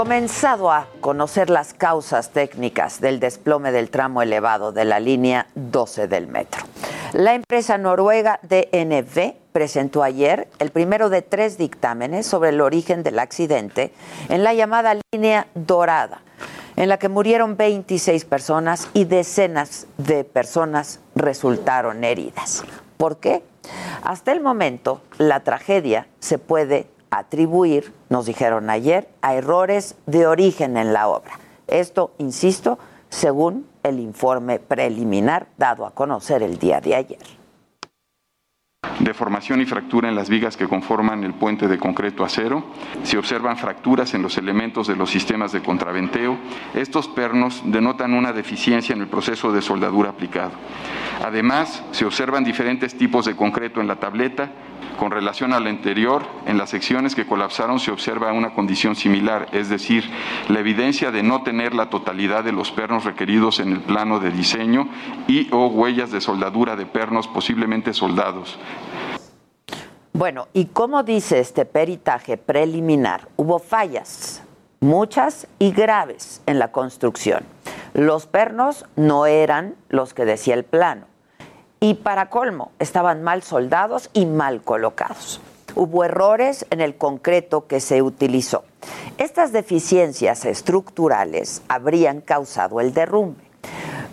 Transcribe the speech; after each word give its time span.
Comenzado 0.00 0.72
a 0.72 0.88
conocer 1.02 1.50
las 1.50 1.74
causas 1.74 2.30
técnicas 2.30 3.02
del 3.02 3.20
desplome 3.20 3.70
del 3.70 3.90
tramo 3.90 4.22
elevado 4.22 4.72
de 4.72 4.86
la 4.86 4.98
línea 4.98 5.48
12 5.56 6.08
del 6.08 6.26
metro. 6.26 6.62
La 7.12 7.34
empresa 7.34 7.76
noruega 7.76 8.40
DNV 8.42 9.34
presentó 9.52 10.02
ayer 10.02 10.48
el 10.58 10.70
primero 10.70 11.10
de 11.10 11.20
tres 11.20 11.58
dictámenes 11.58 12.26
sobre 12.26 12.48
el 12.48 12.62
origen 12.62 13.02
del 13.02 13.18
accidente 13.18 13.92
en 14.30 14.42
la 14.42 14.54
llamada 14.54 14.96
línea 15.12 15.48
dorada, 15.54 16.22
en 16.76 16.88
la 16.88 16.98
que 16.98 17.10
murieron 17.10 17.58
26 17.58 18.24
personas 18.24 18.88
y 18.94 19.04
decenas 19.04 19.86
de 19.98 20.24
personas 20.24 21.00
resultaron 21.14 22.04
heridas. 22.04 22.64
¿Por 22.96 23.18
qué? 23.18 23.42
Hasta 24.02 24.32
el 24.32 24.40
momento, 24.40 25.02
la 25.18 25.40
tragedia 25.40 26.06
se 26.20 26.38
puede 26.38 26.86
atribuir, 27.10 27.92
nos 28.08 28.26
dijeron 28.26 28.70
ayer, 28.70 29.08
a 29.22 29.34
errores 29.34 29.96
de 30.06 30.26
origen 30.26 30.76
en 30.76 30.92
la 30.92 31.08
obra. 31.08 31.38
Esto, 31.66 32.12
insisto, 32.18 32.78
según 33.08 33.66
el 33.82 33.98
informe 34.00 34.58
preliminar 34.58 35.48
dado 35.56 35.86
a 35.86 35.90
conocer 35.92 36.42
el 36.42 36.58
día 36.58 36.80
de 36.80 36.94
ayer. 36.94 37.18
Deformación 39.00 39.60
y 39.60 39.66
fractura 39.66 40.08
en 40.08 40.14
las 40.14 40.28
vigas 40.28 40.56
que 40.56 40.68
conforman 40.68 41.24
el 41.24 41.34
puente 41.34 41.68
de 41.68 41.78
concreto 41.78 42.24
acero. 42.24 42.64
Se 43.02 43.18
observan 43.18 43.56
fracturas 43.56 44.14
en 44.14 44.22
los 44.22 44.38
elementos 44.38 44.86
de 44.86 44.96
los 44.96 45.10
sistemas 45.10 45.52
de 45.52 45.62
contraventeo. 45.62 46.38
Estos 46.74 47.08
pernos 47.08 47.62
denotan 47.64 48.14
una 48.14 48.32
deficiencia 48.32 48.94
en 48.94 49.00
el 49.00 49.08
proceso 49.08 49.52
de 49.52 49.62
soldadura 49.62 50.10
aplicado. 50.10 50.52
Además, 51.24 51.82
se 51.92 52.04
observan 52.04 52.44
diferentes 52.44 52.96
tipos 52.96 53.26
de 53.26 53.36
concreto 53.36 53.80
en 53.80 53.86
la 53.86 53.96
tableta, 53.96 54.50
con 54.98 55.10
relación 55.10 55.52
al 55.52 55.66
anterior, 55.66 56.22
en 56.46 56.58
las 56.58 56.70
secciones 56.70 57.14
que 57.14 57.26
colapsaron 57.26 57.80
se 57.80 57.90
observa 57.90 58.32
una 58.32 58.54
condición 58.54 58.96
similar, 58.96 59.48
es 59.52 59.68
decir, 59.68 60.04
la 60.48 60.60
evidencia 60.60 61.10
de 61.10 61.22
no 61.22 61.42
tener 61.42 61.74
la 61.74 61.90
totalidad 61.90 62.44
de 62.44 62.52
los 62.52 62.70
pernos 62.70 63.04
requeridos 63.04 63.60
en 63.60 63.72
el 63.72 63.80
plano 63.80 64.20
de 64.20 64.30
diseño 64.30 64.88
y 65.26 65.48
o 65.52 65.68
huellas 65.68 66.10
de 66.10 66.20
soldadura 66.20 66.76
de 66.76 66.86
pernos 66.86 67.28
posiblemente 67.28 67.94
soldados. 67.94 68.58
Bueno, 70.12 70.48
y 70.52 70.66
como 70.66 71.02
dice 71.02 71.40
este 71.40 71.64
peritaje 71.64 72.36
preliminar, 72.36 73.28
hubo 73.36 73.58
fallas, 73.58 74.42
muchas 74.80 75.46
y 75.58 75.70
graves 75.72 76.42
en 76.46 76.58
la 76.58 76.72
construcción. 76.72 77.44
Los 77.94 78.26
pernos 78.26 78.84
no 78.96 79.26
eran 79.26 79.76
los 79.88 80.14
que 80.14 80.24
decía 80.24 80.54
el 80.54 80.64
plano 80.64 81.09
y 81.80 81.94
para 81.94 82.28
colmo, 82.28 82.72
estaban 82.78 83.22
mal 83.22 83.42
soldados 83.42 84.10
y 84.12 84.26
mal 84.26 84.62
colocados. 84.62 85.40
Hubo 85.74 86.04
errores 86.04 86.66
en 86.70 86.82
el 86.82 86.96
concreto 86.96 87.66
que 87.66 87.80
se 87.80 88.02
utilizó. 88.02 88.64
Estas 89.16 89.52
deficiencias 89.52 90.44
estructurales 90.44 91.62
habrían 91.68 92.20
causado 92.20 92.80
el 92.80 92.92
derrumbe. 92.92 93.42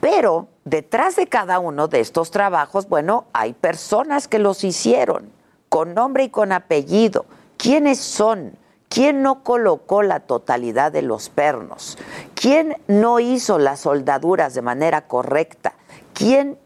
Pero 0.00 0.46
detrás 0.64 1.16
de 1.16 1.26
cada 1.26 1.58
uno 1.58 1.88
de 1.88 2.00
estos 2.00 2.30
trabajos, 2.30 2.88
bueno, 2.88 3.24
hay 3.32 3.54
personas 3.54 4.28
que 4.28 4.38
los 4.38 4.62
hicieron, 4.62 5.30
con 5.68 5.94
nombre 5.94 6.24
y 6.24 6.28
con 6.28 6.52
apellido. 6.52 7.26
¿Quiénes 7.56 7.98
son? 7.98 8.52
¿Quién 8.88 9.22
no 9.22 9.42
colocó 9.42 10.02
la 10.02 10.20
totalidad 10.20 10.92
de 10.92 11.02
los 11.02 11.28
pernos? 11.28 11.98
¿Quién 12.34 12.76
no 12.86 13.18
hizo 13.18 13.58
las 13.58 13.80
soldaduras 13.80 14.54
de 14.54 14.62
manera 14.62 15.08
correcta? 15.08 15.74
¿Quién 16.14 16.56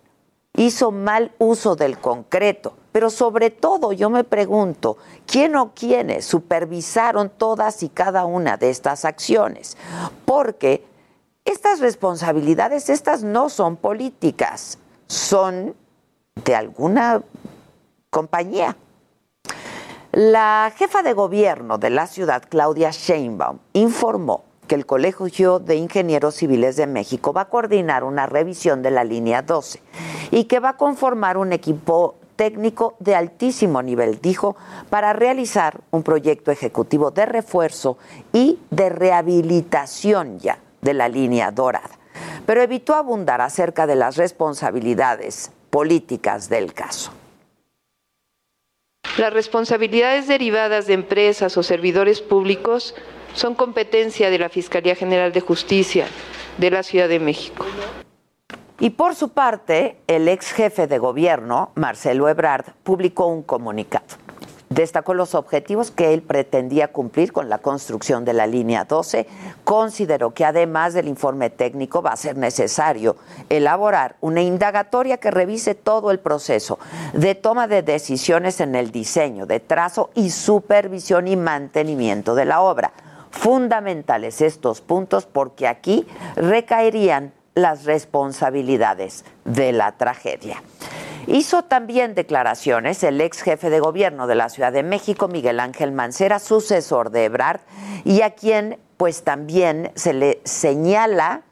hizo 0.67 0.91
mal 0.91 1.33
uso 1.39 1.77
del 1.77 1.99
concreto. 1.99 2.75
Pero 2.93 3.09
sobre 3.11 3.51
todo 3.51 3.93
yo 3.93 4.11
me 4.11 4.25
pregunto, 4.25 4.99
¿quién 5.27 5.57
o 5.57 5.73
quiénes 5.75 6.25
supervisaron 6.25 7.31
todas 7.31 7.83
y 7.83 7.89
cada 7.89 8.25
una 8.27 8.57
de 8.57 8.71
estas 8.71 9.05
acciones? 9.05 9.77
Porque 10.27 10.85
estas 11.45 11.81
responsabilidades, 11.81 12.91
estas 12.91 13.23
no 13.23 13.49
son 13.49 13.77
políticas, 13.77 14.79
son 15.07 15.75
de 16.45 16.55
alguna 16.55 17.23
compañía. 18.11 18.77
La 20.13 20.71
jefa 20.77 21.03
de 21.03 21.15
gobierno 21.15 21.79
de 21.79 21.89
la 21.89 22.07
ciudad, 22.07 22.43
Claudia 22.49 22.91
Sheinbaum, 22.91 23.59
informó 23.73 24.45
que 24.73 24.77
el 24.77 24.87
Colegio 24.87 25.59
de 25.59 25.77
Ingenieros 25.77 26.37
Civiles 26.37 26.77
de 26.77 26.87
México 26.87 27.35
va 27.35 27.43
a 27.43 27.49
coordinar 27.51 28.05
una 28.05 28.25
revisión 28.25 28.81
de 28.81 28.91
la 28.91 29.05
línea 29.05 29.43
12 29.43 29.83
y 30.31 30.45
que 30.45 30.61
va 30.61 30.71
a 30.71 30.77
conformar 30.79 31.37
un 31.37 31.53
equipo 31.53 32.15
técnico 32.37 32.97
de 32.99 33.15
altísimo 33.15 33.83
nivel, 33.83 34.23
dijo, 34.23 34.57
para 34.89 35.13
realizar 35.13 35.83
un 35.91 36.03
proyecto 36.03 36.51
ejecutivo 36.51 37.11
de 37.11 37.27
refuerzo 37.27 37.99
y 38.33 38.61
de 38.71 38.89
rehabilitación 38.89 40.39
ya 40.39 40.59
de 40.81 40.95
la 40.95 41.11
línea 41.11 41.51
dorada. 41.51 41.91
Pero 42.47 42.63
evitó 42.63 42.95
abundar 42.95 43.43
acerca 43.43 43.87
de 43.87 43.97
las 43.97 44.17
responsabilidades 44.17 45.51
políticas 45.69 46.49
del 46.49 46.73
caso. 46.73 47.13
Las 49.19 49.31
responsabilidades 49.33 50.27
derivadas 50.27 50.87
de 50.87 50.95
empresas 50.95 51.59
o 51.59 51.63
servidores 51.63 52.23
públicos 52.23 52.95
son 53.35 53.55
competencia 53.55 54.31
de 54.31 54.39
la 54.39 54.49
Fiscalía 54.49 54.95
General 54.95 55.33
de 55.33 55.41
Justicia 55.43 56.07
de 56.57 56.71
la 56.71 56.83
Ciudad 56.83 57.11
de 57.11 57.21
México. 57.21 57.67
Y 58.81 58.91
por 58.91 59.15
su 59.15 59.29
parte, 59.29 59.99
el 60.07 60.29
ex 60.29 60.53
jefe 60.53 60.87
de 60.87 60.99
gobierno, 60.99 61.73
Marcelo 61.75 62.27
Ebrard, 62.29 62.73
publicó 62.83 63.27
un 63.27 63.43
comunicado. 63.43 64.22
Destacó 64.75 65.13
los 65.13 65.35
objetivos 65.35 65.91
que 65.91 66.15
él 66.15 66.23
pretendía 66.23 66.89
cumplir 66.89 67.31
con 67.31 67.51
la 67.51 67.59
construcción 67.59 68.25
de 68.25 68.33
la 68.33 68.47
línea 68.47 68.85
12. 68.85 69.27
Consideró 69.65 70.33
que 70.33 70.47
además 70.47 70.95
del 70.95 71.09
informe 71.09 71.51
técnico 71.51 72.01
va 72.01 72.13
a 72.13 72.17
ser 72.17 72.39
necesario 72.39 73.17
elaborar 73.51 74.17
una 74.23 74.41
indagatoria 74.41 75.19
que 75.19 75.31
revise 75.31 75.75
todo 75.75 76.11
el 76.11 76.21
proceso 76.21 76.79
de 77.13 77.35
toma 77.35 77.69
de 77.69 77.83
decisiones 77.83 78.61
en 78.61 78.75
el 78.75 78.93
diseño, 78.93 79.45
de 79.45 79.61
trazo 79.61 80.09
y 80.15 80.31
supervisión 80.31 81.29
y 81.29 81.37
mantenimiento 81.37 82.35
de 82.35 82.47
la 82.47 82.63
obra 82.63 82.93
fundamentales 83.31 84.41
estos 84.41 84.81
puntos 84.81 85.27
porque 85.27 85.69
aquí 85.69 86.07
recaerían 86.37 87.33
las 87.55 87.85
responsabilidades 87.85 89.25
de 89.45 89.73
la 89.73 89.93
tragedia. 89.93 90.63
Hizo 91.27 91.63
también 91.63 92.15
declaraciones 92.15 93.03
el 93.05 93.21
ex 93.21 93.43
jefe 93.43 93.71
de 93.71 93.81
gobierno 93.81 94.27
de 94.27 94.35
la 94.35 94.49
Ciudad 94.49 94.73
de 94.73 94.83
México, 94.83 95.29
Miguel 95.29 95.61
Ángel 95.61 95.93
Mancera, 95.93 96.39
sucesor 96.39 97.11
de 97.11 97.25
Ebrard, 97.27 97.61
y 98.05 98.23
a 98.23 98.31
quien 98.31 98.79
pues 98.97 99.23
también 99.23 99.93
se 99.95 100.13
le 100.13 100.41
señala 100.45 101.43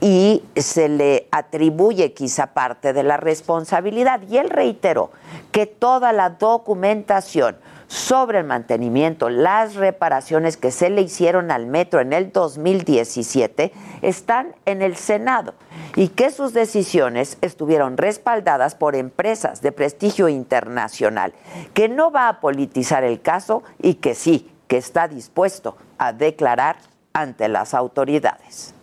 y 0.00 0.42
se 0.56 0.88
le 0.88 1.28
atribuye 1.30 2.12
quizá 2.12 2.48
parte 2.48 2.92
de 2.92 3.04
la 3.04 3.16
responsabilidad. 3.16 4.20
Y 4.28 4.38
él 4.38 4.50
reiteró 4.50 5.10
que 5.52 5.66
toda 5.66 6.12
la 6.12 6.30
documentación 6.30 7.56
sobre 7.92 8.38
el 8.38 8.46
mantenimiento, 8.46 9.28
las 9.28 9.74
reparaciones 9.74 10.56
que 10.56 10.70
se 10.70 10.88
le 10.88 11.02
hicieron 11.02 11.50
al 11.50 11.66
metro 11.66 12.00
en 12.00 12.14
el 12.14 12.32
2017 12.32 13.70
están 14.00 14.54
en 14.64 14.80
el 14.80 14.96
Senado 14.96 15.52
y 15.94 16.08
que 16.08 16.30
sus 16.30 16.54
decisiones 16.54 17.36
estuvieron 17.42 17.98
respaldadas 17.98 18.76
por 18.76 18.96
empresas 18.96 19.60
de 19.60 19.72
prestigio 19.72 20.30
internacional, 20.30 21.34
que 21.74 21.90
no 21.90 22.10
va 22.10 22.28
a 22.28 22.40
politizar 22.40 23.04
el 23.04 23.20
caso 23.20 23.62
y 23.82 23.94
que 23.96 24.14
sí, 24.14 24.50
que 24.68 24.78
está 24.78 25.06
dispuesto 25.06 25.76
a 25.98 26.14
declarar 26.14 26.76
ante 27.12 27.46
las 27.48 27.74
autoridades. 27.74 28.74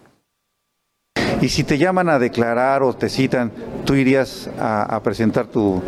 Y 1.42 1.50
si 1.50 1.64
te 1.64 1.80
llaman 1.80 2.10
a 2.10 2.20
declarar 2.20 2.84
o 2.84 2.94
te 2.94 3.10
citan, 3.10 3.52
¿tú 3.86 3.96
irías 3.96 4.52
a, 4.60 5.02
presentar 5.02 5.48
tu, 5.48 5.82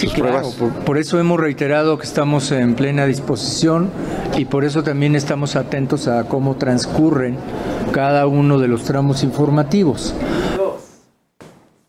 tus 0.00 0.12
pruebas? 0.14 0.56
por, 0.84 0.98
eso 0.98 1.18
hemos 1.18 1.40
reiterado 1.40 1.98
que 1.98 2.04
estamos 2.04 2.50
en 2.52 2.74
plena 2.74 3.06
disposición 3.06 3.90
y 4.36 4.44
por 4.44 4.64
eso 4.64 4.82
también 4.82 5.16
estamos 5.16 5.56
atentos 5.56 6.08
a 6.08 6.24
cómo 6.24 6.56
transcurren 6.56 7.38
cada 7.92 8.26
uno 8.26 8.58
de 8.58 8.68
los 8.68 8.84
tramos 8.84 9.22
informativos. 9.22 10.14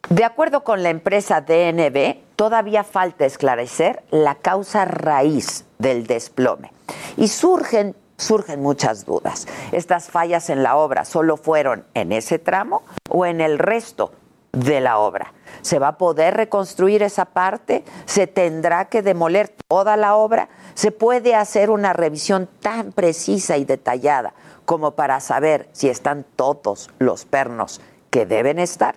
De 0.10 0.24
acuerdo 0.24 0.64
con 0.64 0.84
la 0.84 0.90
empresa 0.90 1.42
DNB, 1.42 2.18
todavía 2.36 2.84
falta 2.84 3.26
esclarecer 3.26 4.04
la 4.12 4.36
causa 4.36 4.86
raíz 4.86 5.66
del 5.80 6.06
desplome 6.06 6.72
y 7.18 7.28
surgen 7.28 7.96
surgen 8.18 8.62
muchas 8.62 9.06
dudas. 9.06 9.48
¿Estas 9.72 10.10
fallas 10.10 10.50
en 10.50 10.64
la 10.64 10.78
obra 10.78 11.06
solo 11.06 11.38
fueron 11.38 11.86
en 11.94 12.12
ese 12.12 12.40
tramo 12.40 12.84
o 13.10 13.26
en 13.26 13.42
el 13.42 13.60
resto 13.60 14.12
de 14.56 14.82
la 14.82 14.98
obra? 14.98 15.34
¿Se 15.62 15.80
va 15.80 15.90
a 15.90 15.98
poder 15.98 16.36
reconstruir 16.36 17.04
esa 17.04 17.26
parte? 17.26 17.84
¿Se 18.06 18.28
tendrá 18.28 18.86
que 18.86 19.02
demoler 19.02 19.54
toda 19.68 19.98
la 19.98 20.16
obra? 20.16 20.50
¿Se 20.74 20.92
puede 20.92 21.36
hacer 21.36 21.70
una 21.70 21.94
revisión 21.94 22.50
tan 22.62 22.92
precisa 22.92 23.58
y 23.58 23.66
detallada 23.66 24.34
como 24.66 24.92
para 24.92 25.20
saber 25.20 25.70
si 25.72 25.90
están 25.90 26.26
todos 26.36 26.90
los 27.00 27.26
pernos 27.26 27.82
que 28.10 28.26
deben 28.26 28.60
estar? 28.60 28.96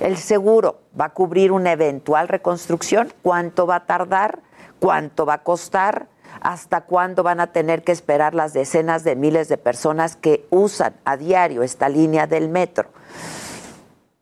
¿El 0.00 0.16
seguro 0.16 0.80
va 0.98 1.06
a 1.06 1.14
cubrir 1.14 1.52
una 1.52 1.72
eventual 1.72 2.28
reconstrucción? 2.28 3.12
¿Cuánto 3.22 3.66
va 3.66 3.76
a 3.76 3.86
tardar? 3.86 4.40
¿Cuánto 4.78 5.26
va 5.26 5.34
a 5.34 5.42
costar? 5.42 6.08
hasta 6.40 6.82
cuándo 6.82 7.22
van 7.22 7.40
a 7.40 7.48
tener 7.48 7.82
que 7.82 7.92
esperar 7.92 8.34
las 8.34 8.52
decenas 8.52 9.04
de 9.04 9.16
miles 9.16 9.48
de 9.48 9.58
personas 9.58 10.16
que 10.16 10.46
usan 10.50 10.94
a 11.04 11.16
diario 11.16 11.62
esta 11.62 11.88
línea 11.88 12.26
del 12.26 12.48
metro. 12.48 12.88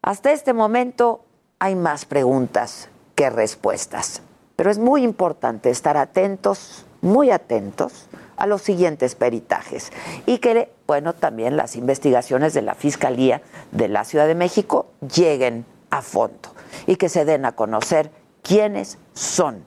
Hasta 0.09 0.33
este 0.33 0.55
momento 0.55 1.27
hay 1.59 1.75
más 1.75 2.07
preguntas 2.07 2.89
que 3.15 3.29
respuestas, 3.29 4.23
pero 4.57 4.71
es 4.71 4.79
muy 4.79 5.03
importante 5.05 5.69
estar 5.69 5.99
atentos, 5.99 6.87
muy 7.03 7.31
atentos 7.31 8.09
a 8.39 8.47
los 8.47 8.63
siguientes 8.63 9.15
peritajes 9.15 9.93
y 10.25 10.39
que, 10.39 10.73
bueno, 10.87 11.13
también 11.13 11.59
las 11.59 11.77
investigaciones 11.77 12.55
de 12.55 12.63
la 12.63 12.75
Fiscalía 12.75 13.43
de 13.71 13.89
la 13.89 14.05
Ciudad 14.05 14.27
de 14.27 14.35
México 14.35 14.87
lleguen 15.15 15.67
a 15.91 16.01
fondo 16.01 16.55
y 16.87 16.97
que 16.97 17.11
se 17.11 17.27
den 17.27 17.45
a 17.45 17.53
conocer 17.53 18.11
quiénes 18.41 18.97
son 19.13 19.63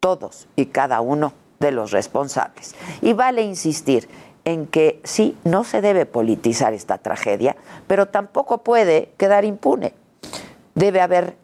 todos 0.00 0.48
y 0.56 0.64
cada 0.64 1.02
uno 1.02 1.34
de 1.60 1.72
los 1.72 1.90
responsables. 1.90 2.74
Y 3.02 3.12
vale 3.12 3.42
insistir 3.42 4.08
en 4.44 4.66
que 4.66 5.00
sí, 5.04 5.36
no 5.44 5.64
se 5.64 5.80
debe 5.80 6.06
politizar 6.06 6.74
esta 6.74 6.98
tragedia, 6.98 7.56
pero 7.86 8.06
tampoco 8.06 8.58
puede 8.58 9.10
quedar 9.16 9.44
impune. 9.44 9.94
Debe 10.74 11.00
haber 11.00 11.36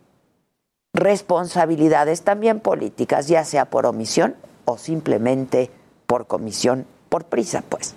responsabilidades 0.93 2.23
también 2.23 2.61
políticas, 2.61 3.29
ya 3.29 3.45
sea 3.45 3.71
por 3.71 3.87
omisión 3.87 4.35
o 4.65 4.77
simplemente 4.77 5.71
por 6.07 6.27
comisión, 6.27 6.87
por 7.09 7.25
prisa, 7.25 7.63
pues. 7.69 7.95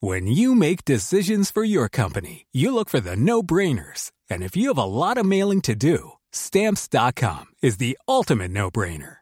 When 0.00 0.26
you 0.26 0.56
make 0.56 0.84
decisions 0.84 1.52
for 1.52 1.62
your 1.62 1.88
company, 1.88 2.46
you 2.52 2.74
look 2.74 2.88
for 2.90 3.00
the 3.00 3.14
no-brainers. 3.14 4.10
And 4.28 4.42
if 4.42 4.56
you 4.56 4.68
have 4.68 4.78
a 4.78 4.84
lot 4.84 5.16
of 5.16 5.24
mailing 5.24 5.60
to 5.62 5.76
do, 5.76 6.18
stamps.com 6.32 7.44
is 7.62 7.76
the 7.76 7.96
ultimate 8.08 8.50
no-brainer. 8.50 9.21